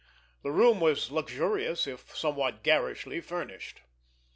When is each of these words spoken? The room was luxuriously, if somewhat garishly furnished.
The 0.41 0.49
room 0.49 0.79
was 0.79 1.11
luxuriously, 1.11 1.93
if 1.93 2.17
somewhat 2.17 2.63
garishly 2.63 3.21
furnished. 3.21 3.81